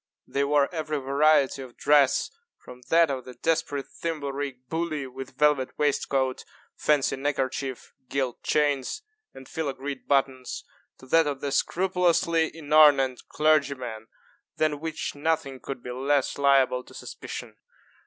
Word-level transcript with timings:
They 0.25 0.43
wore 0.43 0.67
every 0.73 0.97
variety 0.97 1.61
of 1.61 1.77
dress, 1.77 2.31
from 2.57 2.81
that 2.89 3.11
of 3.11 3.23
the 3.23 3.35
desperate 3.35 3.87
thimble 3.87 4.31
rig 4.33 4.67
bully, 4.67 5.05
with 5.05 5.37
velvet 5.37 5.77
waistcoat, 5.77 6.43
fancy 6.75 7.15
neckerchief, 7.17 7.93
gilt 8.09 8.41
chains, 8.41 9.03
and 9.35 9.47
filagreed 9.47 10.07
buttons, 10.07 10.63
to 10.97 11.05
that 11.05 11.27
of 11.27 11.39
the 11.41 11.51
scrupulously 11.51 12.49
inornate 12.51 13.27
clergyman, 13.29 14.07
than 14.57 14.79
which 14.79 15.13
nothing 15.13 15.59
could 15.59 15.83
be 15.83 15.91
less 15.91 16.39
liable 16.39 16.83
to 16.85 16.95
suspicion. 16.95 17.57